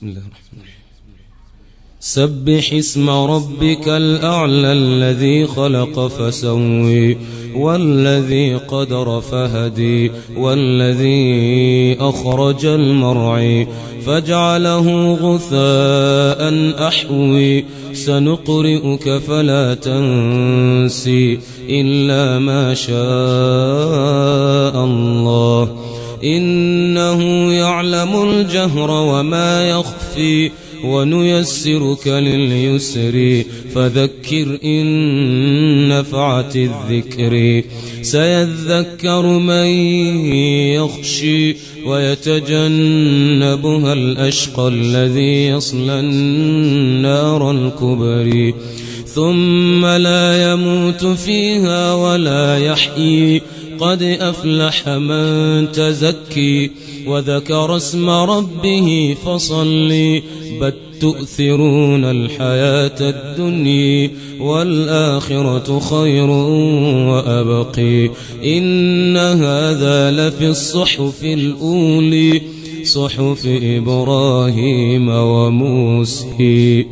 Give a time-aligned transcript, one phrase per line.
[0.00, 0.80] بسم الله الرحمن الرحيم.
[2.00, 7.18] سبح اسم ربك الأعلى الذي خلق فسوي
[7.54, 13.66] والذي قدر فهدي والذي أخرج المرعي
[14.06, 16.40] فاجعله غثاء
[16.88, 17.64] أحوي.
[17.92, 21.38] سنقرئك فلا تنسي
[21.68, 22.94] إلا ما شاء
[24.84, 25.76] الله.
[27.52, 30.50] يعلم الجهر وما يخفي
[30.84, 33.44] ونيسرك لليسر
[33.74, 37.62] فذكر إن نفعت الذكر
[38.02, 39.66] سيذكر من
[40.74, 48.54] يخشي ويتجنبها الأشقى الذي يصلى النار الكبري
[49.06, 53.42] ثم لا يموت فيها ولا يحيي
[53.80, 56.70] قد أفلح من تزكي
[57.06, 60.22] وذكر اسم ربه فصلي
[60.60, 66.30] بل تؤثرون الحياة الدنيا والآخرة خير
[67.10, 68.10] وأبقي
[68.44, 72.42] إن هذا لفي الصحف الأولي
[72.84, 76.86] صحف إبراهيم وموسى